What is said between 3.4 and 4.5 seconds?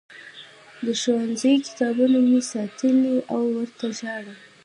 ورته ژاړم